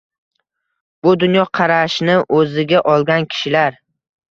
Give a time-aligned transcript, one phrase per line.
[1.07, 3.81] Bu dunyoqarashni o‘ziga olgan kishilar